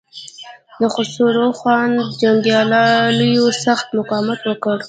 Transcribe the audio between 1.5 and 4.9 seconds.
خان جنګياليو سخت مقاومت وکړ.